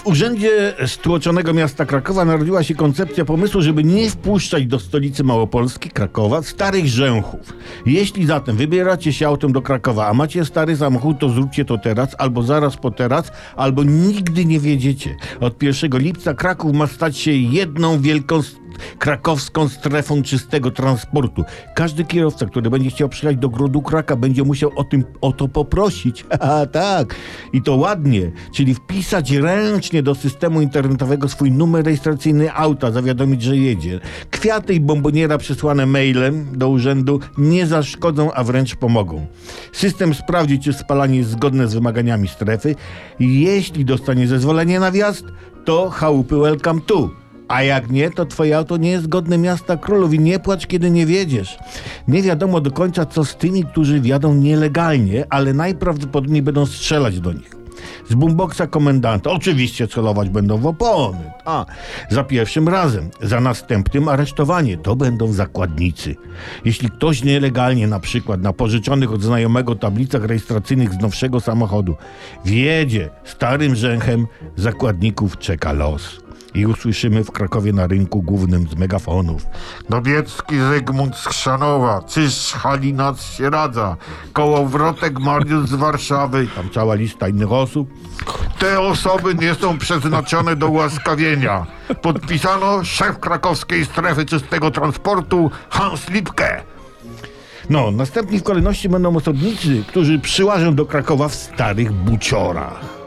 [0.00, 5.90] W urzędzie stłoczonego miasta Krakowa narodziła się koncepcja pomysłu, żeby nie wpuszczać do stolicy Małopolski,
[5.90, 7.40] Krakowa, starych rzęchów.
[7.86, 12.08] Jeśli zatem wybieracie się autem do Krakowa, a macie stary samochód, to zróbcie to teraz,
[12.18, 15.16] albo zaraz po teraz, albo nigdy nie wiedziecie.
[15.40, 18.42] Od 1 lipca Kraków ma stać się jedną wielką
[19.00, 21.44] krakowską strefą czystego transportu.
[21.74, 25.48] Każdy kierowca, który będzie chciał przyjechać do Grodu Kraka, będzie musiał o tym o to
[25.48, 26.24] poprosić.
[26.40, 27.14] A tak.
[27.52, 33.56] I to ładnie, czyli wpisać ręcznie do systemu internetowego swój numer rejestracyjny auta, zawiadomić, że
[33.56, 34.00] jedzie.
[34.30, 39.26] Kwiaty i bomboniera przesłane mailem do urzędu nie zaszkodzą, a wręcz pomogą.
[39.72, 42.74] System sprawdzi, czy spalanie jest zgodne z wymaganiami strefy.
[43.20, 45.24] Jeśli dostanie zezwolenie na wjazd,
[45.64, 47.19] to chałupy welcome to.
[47.50, 50.90] A jak nie, to twoje auto nie jest godne miasta królów i nie płacz, kiedy
[50.90, 51.58] nie wiedziesz.
[52.08, 57.32] Nie wiadomo do końca, co z tymi, którzy wjadą nielegalnie, ale najprawdopodobniej będą strzelać do
[57.32, 57.50] nich.
[58.10, 61.32] Z boomboxa komendanta oczywiście celować będą w opony.
[61.44, 61.66] A
[62.10, 66.16] za pierwszym razem, za następnym aresztowanie to będą zakładnicy.
[66.64, 71.96] Jeśli ktoś nielegalnie, na przykład na pożyczonych od znajomego tablicach rejestracyjnych z nowszego samochodu,
[72.44, 74.26] wjedzie starym rzęchem,
[74.56, 76.29] zakładników czeka los.
[76.54, 79.46] I usłyszymy w Krakowie na rynku głównym z megafonów.
[79.88, 83.96] Nowiecki Zygmunt z Chrzanowa, Cysz Halinac się radza,
[84.32, 86.46] Kołowrotek Mariusz z Warszawy.
[86.56, 87.88] Tam cała lista innych osób.
[88.58, 91.66] Te osoby nie są przeznaczone do ułaskawienia.
[92.02, 96.62] Podpisano szef krakowskiej strefy czystego transportu Hans Lipke.
[97.70, 102.99] No, następni w kolejności będą osobnicy, którzy przyłażą do Krakowa w starych buciorach.